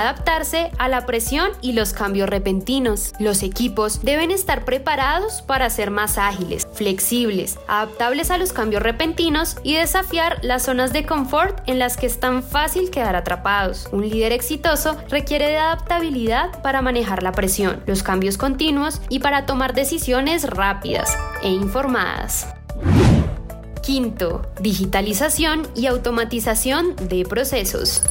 adaptarse 0.00 0.70
a 0.78 0.88
la 0.88 1.06
presión 1.06 1.50
y 1.60 1.72
los 1.72 1.92
cambios 1.92 2.28
repentinos. 2.28 3.12
Los 3.18 3.42
equipos 3.42 4.02
deben 4.02 4.30
estar 4.30 4.64
preparados 4.64 5.42
para 5.42 5.68
ser 5.70 5.90
más 5.90 6.18
ágiles, 6.18 6.66
flexibles, 6.72 7.58
adaptables 7.68 8.30
a 8.30 8.38
los 8.38 8.52
cambios 8.52 8.82
repentinos 8.82 9.56
y 9.62 9.74
desafiar 9.74 10.38
las 10.42 10.62
zonas 10.64 10.92
de 10.92 11.04
confort 11.06 11.60
en 11.68 11.78
las 11.78 11.96
que 11.96 12.06
es 12.06 12.20
tan 12.20 12.42
fácil 12.42 12.90
quedar 12.90 13.16
atrapados. 13.16 13.88
Un 13.92 14.08
líder 14.08 14.32
exitoso 14.32 14.96
requiere 15.08 15.48
de 15.48 15.58
adaptabilidad 15.58 16.62
para 16.62 16.82
manejar 16.82 17.22
la 17.22 17.32
presión, 17.32 17.82
los 17.86 18.02
cambios 18.02 18.38
continuos 18.38 19.00
y 19.08 19.18
para 19.18 19.46
tomar 19.46 19.74
decisiones 19.74 20.48
rápidas 20.48 21.16
e 21.42 21.50
informadas. 21.50 22.46
Quinto, 23.82 24.42
digitalización 24.60 25.66
y 25.74 25.86
automatización 25.86 26.94
de 27.08 27.24
procesos. 27.24 28.02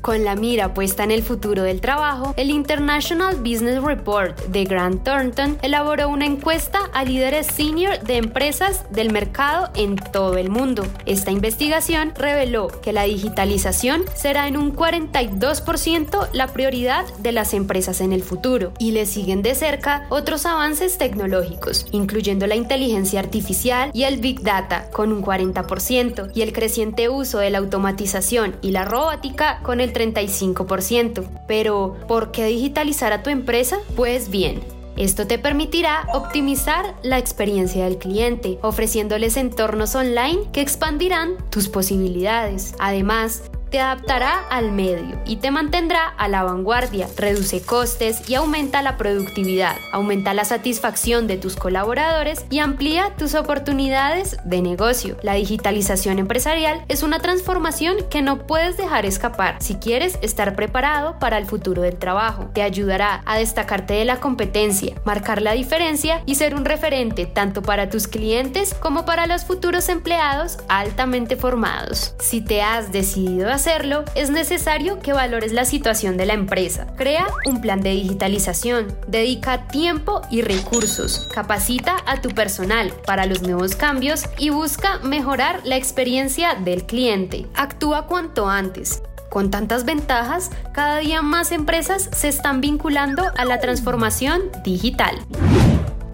Con 0.00 0.24
la 0.24 0.34
mira 0.34 0.72
puesta 0.72 1.04
en 1.04 1.10
el 1.10 1.22
futuro 1.22 1.62
del 1.62 1.82
trabajo, 1.82 2.32
el 2.38 2.50
International 2.50 3.36
Business 3.36 3.82
Report 3.82 4.38
de 4.46 4.64
Grant 4.64 5.04
Thornton 5.04 5.58
elaboró 5.60 6.08
una 6.08 6.24
encuesta 6.24 6.78
a 6.94 7.04
líderes 7.04 7.46
senior 7.46 8.00
de 8.00 8.16
empresas 8.16 8.90
del 8.90 9.12
mercado 9.12 9.68
en 9.74 9.96
todo 9.96 10.38
el 10.38 10.48
mundo. 10.48 10.86
Esta 11.04 11.32
investigación 11.32 12.14
reveló 12.16 12.68
que 12.68 12.94
la 12.94 13.02
digitalización 13.02 14.04
será 14.14 14.48
en 14.48 14.56
un 14.56 14.74
42% 14.74 16.28
la 16.32 16.46
prioridad 16.48 17.04
de 17.18 17.32
las 17.32 17.52
empresas 17.52 18.00
en 18.00 18.14
el 18.14 18.22
futuro 18.22 18.72
y 18.78 18.92
le 18.92 19.04
siguen 19.04 19.42
de 19.42 19.54
cerca 19.54 20.06
otros 20.08 20.46
avances 20.46 20.96
tecnológicos, 20.96 21.86
incluyendo 21.90 22.46
la 22.46 22.56
inteligencia 22.56 23.20
artificial 23.20 23.90
y 23.92 24.04
el 24.04 24.18
Big 24.18 24.40
Data 24.40 24.88
con 24.92 25.12
un 25.12 25.22
40% 25.22 26.30
y 26.34 26.40
el 26.40 26.54
creciente 26.54 27.10
uso 27.10 27.38
de 27.38 27.50
la 27.50 27.58
automatización 27.58 28.56
y 28.62 28.70
la 28.70 28.86
robótica 28.86 29.60
con 29.62 29.80
el 29.80 29.89
35%. 29.92 31.24
Pero, 31.46 31.96
¿por 32.08 32.32
qué 32.32 32.44
digitalizar 32.44 33.12
a 33.12 33.22
tu 33.22 33.30
empresa? 33.30 33.78
Pues 33.96 34.30
bien, 34.30 34.60
esto 34.96 35.26
te 35.26 35.38
permitirá 35.38 36.06
optimizar 36.12 36.94
la 37.02 37.18
experiencia 37.18 37.84
del 37.84 37.96
cliente, 37.96 38.58
ofreciéndoles 38.60 39.36
entornos 39.36 39.94
online 39.94 40.42
que 40.52 40.60
expandirán 40.60 41.36
tus 41.50 41.68
posibilidades. 41.68 42.74
Además, 42.78 43.44
te 43.70 43.80
adaptará 43.80 44.40
al 44.50 44.72
medio 44.72 45.20
y 45.24 45.36
te 45.36 45.50
mantendrá 45.50 46.06
a 46.06 46.28
la 46.28 46.42
vanguardia, 46.42 47.08
reduce 47.16 47.62
costes 47.62 48.28
y 48.28 48.34
aumenta 48.34 48.82
la 48.82 48.96
productividad, 48.96 49.76
aumenta 49.92 50.34
la 50.34 50.44
satisfacción 50.44 51.26
de 51.26 51.36
tus 51.36 51.56
colaboradores 51.56 52.44
y 52.50 52.58
amplía 52.58 53.14
tus 53.16 53.34
oportunidades 53.34 54.36
de 54.44 54.60
negocio. 54.60 55.16
La 55.22 55.34
digitalización 55.34 56.18
empresarial 56.18 56.84
es 56.88 57.02
una 57.02 57.20
transformación 57.20 57.96
que 58.10 58.22
no 58.22 58.46
puedes 58.46 58.76
dejar 58.76 59.06
escapar 59.06 59.56
si 59.60 59.76
quieres 59.76 60.18
estar 60.22 60.56
preparado 60.56 61.18
para 61.18 61.38
el 61.38 61.46
futuro 61.46 61.82
del 61.82 61.98
trabajo. 61.98 62.50
Te 62.52 62.62
ayudará 62.62 63.22
a 63.24 63.38
destacarte 63.38 63.94
de 63.94 64.04
la 64.04 64.18
competencia, 64.18 64.96
marcar 65.04 65.42
la 65.42 65.52
diferencia 65.52 66.22
y 66.26 66.34
ser 66.34 66.54
un 66.54 66.64
referente 66.64 67.26
tanto 67.26 67.62
para 67.62 67.88
tus 67.88 68.08
clientes 68.08 68.74
como 68.74 69.04
para 69.04 69.26
los 69.26 69.44
futuros 69.44 69.88
empleados 69.88 70.58
altamente 70.68 71.36
formados. 71.36 72.14
Si 72.18 72.40
te 72.40 72.62
has 72.62 72.90
decidido 72.90 73.48
hacerlo, 73.60 74.04
es 74.14 74.30
necesario 74.30 75.00
que 75.00 75.12
valores 75.12 75.52
la 75.52 75.66
situación 75.66 76.16
de 76.16 76.24
la 76.24 76.32
empresa. 76.32 76.86
Crea 76.96 77.26
un 77.44 77.60
plan 77.60 77.82
de 77.82 77.90
digitalización, 77.90 78.86
dedica 79.06 79.68
tiempo 79.68 80.22
y 80.30 80.40
recursos, 80.40 81.28
capacita 81.34 81.96
a 82.06 82.22
tu 82.22 82.30
personal 82.30 82.90
para 83.04 83.26
los 83.26 83.42
nuevos 83.42 83.76
cambios 83.76 84.24
y 84.38 84.48
busca 84.48 84.98
mejorar 85.00 85.60
la 85.64 85.76
experiencia 85.76 86.54
del 86.54 86.86
cliente. 86.86 87.46
Actúa 87.54 88.06
cuanto 88.06 88.48
antes. 88.48 89.02
Con 89.28 89.50
tantas 89.50 89.84
ventajas, 89.84 90.50
cada 90.72 90.96
día 90.96 91.20
más 91.20 91.52
empresas 91.52 92.08
se 92.12 92.28
están 92.28 92.62
vinculando 92.62 93.24
a 93.36 93.44
la 93.44 93.60
transformación 93.60 94.40
digital. 94.64 95.18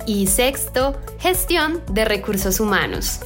Y 0.04 0.26
sexto, 0.26 1.00
gestión 1.20 1.80
de 1.92 2.04
recursos 2.06 2.58
humanos. 2.58 3.20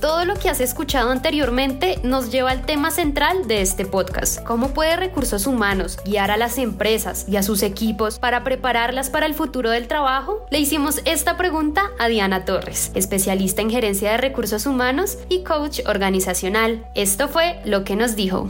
Todo 0.00 0.26
lo 0.26 0.34
que 0.34 0.50
has 0.50 0.60
escuchado 0.60 1.10
anteriormente 1.10 1.98
nos 2.02 2.30
lleva 2.30 2.50
al 2.50 2.66
tema 2.66 2.90
central 2.90 3.48
de 3.48 3.62
este 3.62 3.86
podcast. 3.86 4.42
¿Cómo 4.44 4.68
puede 4.68 4.94
recursos 4.96 5.46
humanos 5.46 5.98
guiar 6.04 6.30
a 6.30 6.36
las 6.36 6.58
empresas 6.58 7.24
y 7.26 7.36
a 7.36 7.42
sus 7.42 7.62
equipos 7.62 8.18
para 8.18 8.44
prepararlas 8.44 9.08
para 9.08 9.24
el 9.24 9.34
futuro 9.34 9.70
del 9.70 9.88
trabajo? 9.88 10.44
Le 10.50 10.58
hicimos 10.58 11.00
esta 11.06 11.38
pregunta 11.38 11.90
a 11.98 12.08
Diana 12.08 12.44
Torres, 12.44 12.90
especialista 12.94 13.62
en 13.62 13.70
gerencia 13.70 14.10
de 14.10 14.18
recursos 14.18 14.66
humanos 14.66 15.16
y 15.30 15.44
coach 15.44 15.80
organizacional. 15.86 16.86
Esto 16.94 17.28
fue 17.28 17.60
lo 17.64 17.84
que 17.84 17.96
nos 17.96 18.16
dijo. 18.16 18.48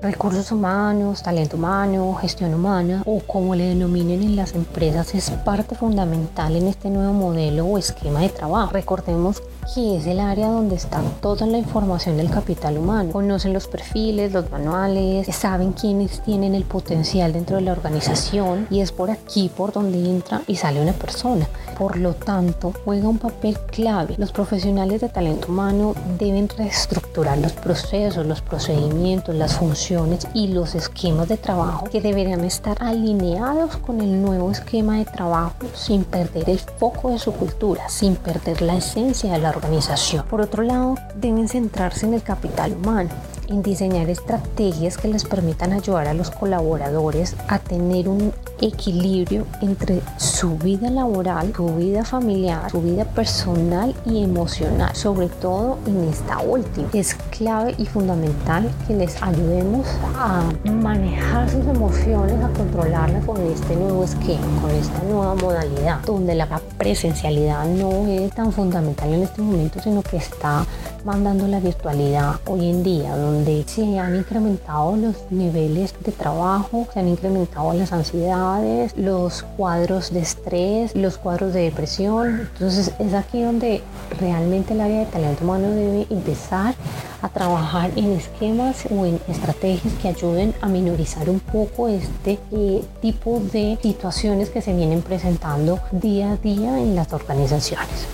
Recursos 0.00 0.50
humanos, 0.50 1.22
talento 1.22 1.56
humano, 1.56 2.14
gestión 2.14 2.54
humana 2.54 3.02
o 3.04 3.20
como 3.20 3.54
le 3.54 3.64
denominen 3.64 4.22
en 4.22 4.34
las 4.34 4.54
empresas 4.54 5.14
es 5.14 5.30
parte 5.30 5.74
fundamental 5.74 6.56
en 6.56 6.68
este 6.68 6.88
nuevo 6.88 7.12
modelo 7.12 7.66
o 7.66 7.76
esquema 7.76 8.20
de 8.20 8.30
trabajo. 8.30 8.72
Recordemos 8.72 9.42
que 9.74 9.96
es 9.96 10.06
el 10.06 10.20
área 10.20 10.48
donde 10.48 10.76
está 10.76 11.00
toda 11.20 11.46
la 11.46 11.58
información 11.58 12.16
del 12.16 12.30
capital 12.30 12.78
humano. 12.78 13.12
Conocen 13.12 13.52
los 13.52 13.66
perfiles, 13.66 14.32
los 14.32 14.50
manuales, 14.50 15.26
saben 15.34 15.72
quiénes 15.72 16.20
tienen 16.22 16.54
el 16.54 16.64
potencial 16.64 17.32
dentro 17.32 17.56
de 17.56 17.62
la 17.62 17.72
organización 17.72 18.66
y 18.70 18.80
es 18.80 18.92
por 18.92 19.10
aquí 19.10 19.50
por 19.56 19.72
donde 19.72 19.98
entra 19.98 20.42
y 20.46 20.56
sale 20.56 20.80
una 20.80 20.92
persona. 20.92 21.48
Por 21.78 21.96
lo 21.96 22.12
tanto, 22.12 22.74
juega 22.84 23.08
un 23.08 23.18
papel 23.18 23.58
clave. 23.70 24.14
Los 24.18 24.32
profesionales 24.32 25.00
de 25.00 25.08
talento 25.08 25.48
humano 25.48 25.94
deben 26.18 26.48
reestructurar 26.48 27.38
los 27.38 27.52
procesos, 27.52 28.26
los 28.26 28.42
procedimientos, 28.42 29.34
las 29.34 29.54
funciones 29.54 30.26
y 30.34 30.48
los 30.48 30.74
esquemas 30.74 31.28
de 31.28 31.38
trabajo 31.38 31.88
que 31.90 32.02
deberían 32.02 32.44
estar 32.44 32.76
alineados 32.82 33.78
con 33.78 34.00
el 34.00 34.20
nuevo 34.20 34.50
esquema 34.50 34.98
de 34.98 35.06
trabajo 35.06 35.54
sin 35.74 36.04
perder 36.04 36.50
el 36.50 36.58
foco 36.58 37.10
de 37.10 37.18
su 37.18 37.32
cultura, 37.32 37.88
sin 37.88 38.16
perder 38.16 38.60
la 38.62 38.76
esencia 38.76 39.32
de 39.32 39.38
la 39.38 39.49
organización. 39.50 40.24
Por 40.26 40.40
otro 40.40 40.62
lado, 40.62 40.96
deben 41.14 41.48
centrarse 41.48 42.06
en 42.06 42.14
el 42.14 42.22
capital 42.22 42.72
humano 42.72 43.10
en 43.50 43.62
diseñar 43.62 44.08
estrategias 44.08 44.96
que 44.96 45.08
les 45.08 45.24
permitan 45.24 45.72
ayudar 45.72 46.06
a 46.06 46.14
los 46.14 46.30
colaboradores 46.30 47.36
a 47.48 47.58
tener 47.58 48.08
un 48.08 48.32
equilibrio 48.60 49.46
entre 49.60 50.00
su 50.18 50.56
vida 50.56 50.90
laboral, 50.90 51.52
su 51.54 51.66
vida 51.76 52.04
familiar, 52.04 52.70
su 52.70 52.80
vida 52.80 53.04
personal 53.04 53.94
y 54.06 54.22
emocional, 54.22 54.94
sobre 54.94 55.28
todo 55.28 55.78
en 55.86 56.08
esta 56.08 56.38
última. 56.40 56.88
Es 56.92 57.14
clave 57.30 57.74
y 57.78 57.86
fundamental 57.86 58.70
que 58.86 58.94
les 58.94 59.20
ayudemos 59.22 59.86
a 60.16 60.44
manejar 60.70 61.50
sus 61.50 61.66
emociones, 61.66 62.42
a 62.44 62.48
controlarlas 62.50 63.24
con 63.24 63.40
este 63.40 63.76
nuevo 63.76 64.04
esquema, 64.04 64.46
con 64.60 64.70
esta 64.70 65.02
nueva 65.04 65.34
modalidad, 65.34 66.00
donde 66.04 66.34
la 66.34 66.46
presencialidad 66.78 67.64
no 67.66 68.06
es 68.06 68.32
tan 68.32 68.52
fundamental 68.52 69.12
en 69.12 69.22
este 69.22 69.42
momento, 69.42 69.80
sino 69.82 70.02
que 70.02 70.18
está 70.18 70.64
mandando 71.04 71.46
la 71.46 71.60
virtualidad 71.60 72.36
hoy 72.46 72.68
en 72.68 72.82
día, 72.82 73.16
donde 73.16 73.39
se 73.66 73.98
han 73.98 74.16
incrementado 74.16 74.96
los 74.96 75.16
niveles 75.30 75.94
de 76.04 76.12
trabajo, 76.12 76.86
se 76.92 77.00
han 77.00 77.08
incrementado 77.08 77.72
las 77.72 77.92
ansiedades, 77.92 78.96
los 78.96 79.42
cuadros 79.56 80.12
de 80.12 80.20
estrés, 80.20 80.94
los 80.94 81.16
cuadros 81.16 81.54
de 81.54 81.62
depresión. 81.62 82.48
Entonces 82.52 82.92
es 82.98 83.14
aquí 83.14 83.42
donde 83.42 83.82
realmente 84.18 84.74
el 84.74 84.80
área 84.80 85.00
de 85.00 85.06
talento 85.06 85.44
humano 85.44 85.70
debe 85.70 86.06
empezar 86.10 86.74
a 87.22 87.28
trabajar 87.28 87.90
en 87.96 88.12
esquemas 88.12 88.84
o 88.90 89.06
en 89.06 89.20
estrategias 89.28 89.94
que 89.94 90.08
ayuden 90.08 90.54
a 90.60 90.68
minorizar 90.68 91.28
un 91.28 91.40
poco 91.40 91.88
este 91.88 92.38
eh, 92.52 92.82
tipo 93.00 93.40
de 93.52 93.78
situaciones 93.82 94.50
que 94.50 94.62
se 94.62 94.74
vienen 94.74 95.02
presentando 95.02 95.80
día 95.92 96.32
a 96.32 96.36
día 96.36 96.78
en 96.78 96.94
las 96.94 97.12
organizaciones. 97.12 98.08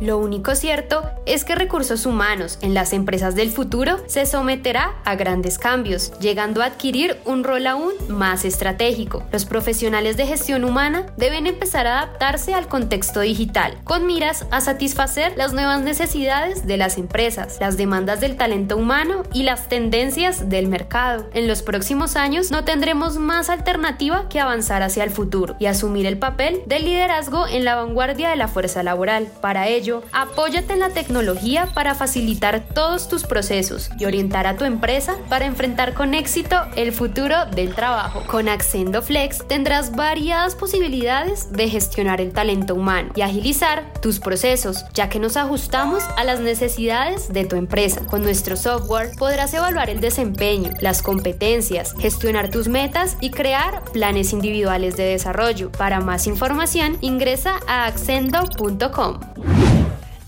Lo 0.00 0.18
único 0.18 0.54
cierto 0.54 1.02
es 1.26 1.44
que 1.44 1.56
recursos 1.56 2.06
humanos 2.06 2.58
en 2.62 2.72
las 2.72 2.92
empresas 2.92 3.34
del 3.34 3.50
futuro 3.50 3.98
se 4.06 4.26
someterá 4.26 4.94
a 5.04 5.16
grandes 5.16 5.58
cambios, 5.58 6.12
llegando 6.20 6.62
a 6.62 6.66
adquirir 6.66 7.16
un 7.24 7.42
rol 7.42 7.66
aún 7.66 7.92
más 8.08 8.44
estratégico. 8.44 9.24
Los 9.32 9.44
profesionales 9.44 10.16
de 10.16 10.26
gestión 10.26 10.64
humana 10.64 11.06
deben 11.16 11.48
empezar 11.48 11.88
a 11.88 11.98
adaptarse 11.98 12.54
al 12.54 12.68
contexto 12.68 13.20
digital, 13.20 13.76
con 13.82 14.06
miras 14.06 14.46
a 14.52 14.60
satisfacer 14.60 15.32
las 15.36 15.52
nuevas 15.52 15.80
necesidades 15.80 16.64
de 16.66 16.76
las 16.76 16.96
empresas, 16.96 17.56
las 17.58 17.76
demandas 17.76 18.20
del 18.20 18.36
talento 18.36 18.76
humano 18.76 19.24
y 19.32 19.42
las 19.42 19.68
tendencias 19.68 20.48
del 20.48 20.68
mercado. 20.68 21.26
En 21.34 21.48
los 21.48 21.62
próximos 21.62 22.14
años 22.14 22.52
no 22.52 22.62
tendremos 22.64 23.18
más 23.18 23.50
alternativa 23.50 24.28
que 24.28 24.38
avanzar 24.38 24.82
hacia 24.82 25.02
el 25.02 25.10
futuro 25.10 25.56
y 25.58 25.66
asumir 25.66 26.06
el 26.06 26.18
papel 26.18 26.62
de 26.66 26.78
liderazgo 26.78 27.48
en 27.48 27.64
la 27.64 27.74
vanguardia 27.74 28.30
de 28.30 28.36
la 28.36 28.46
fuerza 28.46 28.84
laboral. 28.84 29.28
Para 29.40 29.66
ello, 29.66 29.87
apóyate 30.12 30.72
en 30.72 30.80
la 30.80 30.90
tecnología 30.90 31.68
para 31.74 31.94
facilitar 31.94 32.64
todos 32.74 33.08
tus 33.08 33.24
procesos 33.24 33.90
y 33.98 34.04
orientar 34.04 34.46
a 34.46 34.56
tu 34.56 34.64
empresa 34.64 35.16
para 35.28 35.46
enfrentar 35.46 35.94
con 35.94 36.14
éxito 36.14 36.56
el 36.76 36.92
futuro 36.92 37.46
del 37.46 37.74
trabajo. 37.74 38.22
Con 38.26 38.48
Accendo 38.48 39.02
Flex 39.02 39.46
tendrás 39.46 39.94
variadas 39.94 40.54
posibilidades 40.54 41.52
de 41.52 41.68
gestionar 41.68 42.20
el 42.20 42.32
talento 42.32 42.74
humano 42.74 43.10
y 43.14 43.22
agilizar 43.22 43.92
tus 44.00 44.20
procesos, 44.20 44.84
ya 44.94 45.08
que 45.08 45.18
nos 45.18 45.36
ajustamos 45.36 46.02
a 46.16 46.24
las 46.24 46.40
necesidades 46.40 47.32
de 47.32 47.44
tu 47.44 47.56
empresa. 47.56 48.04
Con 48.06 48.22
nuestro 48.22 48.56
software 48.56 49.12
podrás 49.18 49.54
evaluar 49.54 49.90
el 49.90 50.00
desempeño, 50.00 50.70
las 50.80 51.02
competencias, 51.02 51.94
gestionar 51.98 52.50
tus 52.50 52.68
metas 52.68 53.16
y 53.20 53.30
crear 53.30 53.82
planes 53.92 54.32
individuales 54.32 54.96
de 54.96 55.04
desarrollo. 55.04 55.70
Para 55.72 56.00
más 56.00 56.26
información, 56.26 56.98
ingresa 57.00 57.60
a 57.66 57.86
accendo.com. 57.86 59.57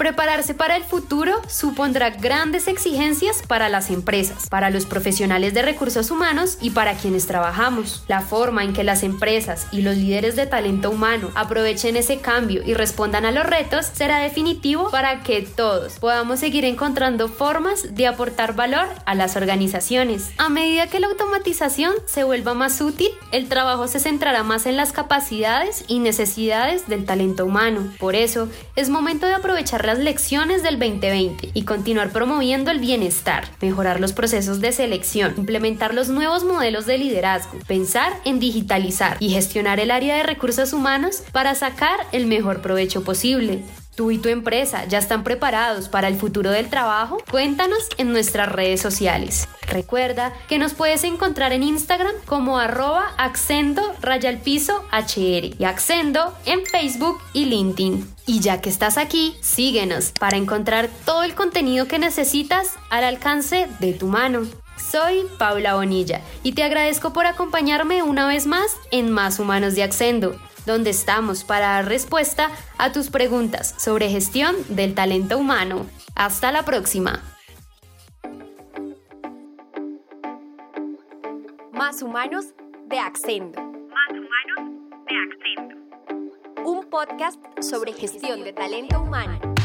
Prepararse 0.00 0.54
para 0.54 0.76
el 0.76 0.84
futuro 0.84 1.42
supondrá 1.46 2.08
grandes 2.08 2.68
exigencias 2.68 3.42
para 3.46 3.68
las 3.68 3.90
empresas, 3.90 4.48
para 4.48 4.70
los 4.70 4.86
profesionales 4.86 5.52
de 5.52 5.60
recursos 5.60 6.10
humanos 6.10 6.56
y 6.62 6.70
para 6.70 6.94
quienes 6.94 7.26
trabajamos. 7.26 8.02
La 8.08 8.22
forma 8.22 8.64
en 8.64 8.72
que 8.72 8.82
las 8.82 9.02
empresas 9.02 9.66
y 9.72 9.82
los 9.82 9.98
líderes 9.98 10.36
de 10.36 10.46
talento 10.46 10.88
humano 10.88 11.30
aprovechen 11.34 11.98
ese 11.98 12.18
cambio 12.18 12.62
y 12.64 12.72
respondan 12.72 13.26
a 13.26 13.30
los 13.30 13.44
retos 13.44 13.90
será 13.92 14.20
definitivo 14.20 14.90
para 14.90 15.20
que 15.20 15.42
todos 15.42 15.98
podamos 15.98 16.40
seguir 16.40 16.64
encontrando 16.64 17.28
formas 17.28 17.94
de 17.94 18.06
aportar 18.06 18.54
valor 18.54 18.88
a 19.04 19.14
las 19.14 19.36
organizaciones. 19.36 20.30
A 20.38 20.48
medida 20.48 20.86
que 20.86 21.00
la 21.00 21.08
automatización 21.08 21.92
se 22.06 22.24
vuelva 22.24 22.54
más 22.54 22.80
útil, 22.80 23.10
el 23.32 23.50
trabajo 23.50 23.86
se 23.86 24.00
centrará 24.00 24.44
más 24.44 24.64
en 24.64 24.78
las 24.78 24.92
capacidades 24.92 25.84
y 25.88 25.98
necesidades 25.98 26.88
del 26.88 27.04
talento 27.04 27.44
humano. 27.44 27.92
Por 27.98 28.14
eso, 28.14 28.48
es 28.76 28.88
momento 28.88 29.26
de 29.26 29.34
aprovechar 29.34 29.89
las 29.90 29.98
lecciones 29.98 30.62
del 30.62 30.78
2020 30.78 31.50
y 31.52 31.62
continuar 31.62 32.12
promoviendo 32.12 32.70
el 32.70 32.78
bienestar, 32.78 33.48
mejorar 33.60 33.98
los 33.98 34.12
procesos 34.12 34.60
de 34.60 34.70
selección, 34.70 35.34
implementar 35.36 35.94
los 35.94 36.08
nuevos 36.08 36.44
modelos 36.44 36.86
de 36.86 36.96
liderazgo, 36.96 37.58
pensar 37.66 38.12
en 38.24 38.38
digitalizar 38.38 39.16
y 39.18 39.30
gestionar 39.30 39.80
el 39.80 39.90
área 39.90 40.14
de 40.14 40.22
recursos 40.22 40.72
humanos 40.72 41.24
para 41.32 41.56
sacar 41.56 41.98
el 42.12 42.26
mejor 42.26 42.62
provecho 42.62 43.02
posible. 43.02 43.64
¿Tú 43.94 44.10
y 44.10 44.18
tu 44.18 44.28
empresa 44.28 44.86
ya 44.86 44.98
están 44.98 45.24
preparados 45.24 45.88
para 45.88 46.08
el 46.08 46.16
futuro 46.16 46.50
del 46.50 46.70
trabajo? 46.70 47.18
Cuéntanos 47.30 47.88
en 47.98 48.12
nuestras 48.12 48.50
redes 48.50 48.80
sociales. 48.80 49.48
Recuerda 49.66 50.32
que 50.48 50.58
nos 50.58 50.74
puedes 50.74 51.04
encontrar 51.04 51.52
en 51.52 51.62
Instagram 51.62 52.14
como 52.24 52.58
arroba 52.58 53.12
accendo 53.18 53.82
piso 54.42 54.84
hr 54.90 55.56
y 55.58 55.64
accendo 55.64 56.34
en 56.46 56.64
Facebook 56.66 57.20
y 57.32 57.44
LinkedIn. 57.46 58.14
Y 58.26 58.40
ya 58.40 58.60
que 58.60 58.70
estás 58.70 58.96
aquí, 58.96 59.36
síguenos 59.40 60.12
para 60.18 60.36
encontrar 60.36 60.88
todo 61.04 61.22
el 61.22 61.34
contenido 61.34 61.86
que 61.86 61.98
necesitas 61.98 62.76
al 62.90 63.04
alcance 63.04 63.68
de 63.80 63.92
tu 63.92 64.06
mano. 64.06 64.42
Soy 64.90 65.26
Paula 65.38 65.74
Bonilla 65.74 66.20
y 66.42 66.52
te 66.52 66.62
agradezco 66.62 67.12
por 67.12 67.26
acompañarme 67.26 68.02
una 68.02 68.26
vez 68.26 68.46
más 68.46 68.72
en 68.90 69.10
Más 69.10 69.38
Humanos 69.38 69.74
de 69.74 69.82
Accendo, 69.82 70.36
donde 70.66 70.90
estamos 70.90 71.44
para 71.44 71.68
dar 71.68 71.86
respuesta 71.86 72.50
a 72.78 72.92
tus 72.92 73.10
preguntas 73.10 73.74
sobre 73.78 74.08
gestión 74.08 74.56
del 74.68 74.94
talento 74.94 75.38
humano. 75.38 75.86
Hasta 76.14 76.52
la 76.52 76.64
próxima. 76.64 77.22
Más 81.72 82.02
Humanos 82.02 82.46
de 82.86 82.98
Accendo. 82.98 83.60
Más 83.60 84.10
humanos 84.10 84.74
de 85.06 85.16
Accento. 85.16 86.68
Un 86.68 86.90
podcast 86.90 87.40
sobre 87.62 87.92
gestión 87.92 88.44
de 88.44 88.52
talento 88.52 89.00
humano. 89.00 89.59